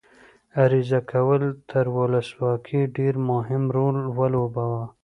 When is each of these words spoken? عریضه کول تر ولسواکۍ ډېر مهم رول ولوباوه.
عریضه 0.61 0.99
کول 1.11 1.43
تر 1.69 1.85
ولسواکۍ 1.95 2.81
ډېر 2.97 3.15
مهم 3.31 3.63
رول 3.75 3.97
ولوباوه. 4.17 4.83